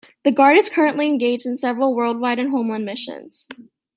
[0.23, 3.47] The Guard is currently engaged in several worldwide and homeland missions.